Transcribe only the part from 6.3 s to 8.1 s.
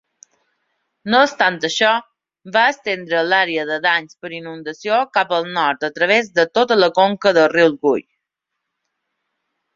de tota la conca del riu Gull.